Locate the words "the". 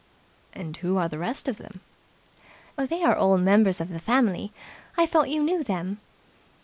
1.07-1.19, 3.89-3.99